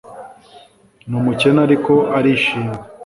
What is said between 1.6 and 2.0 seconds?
ariko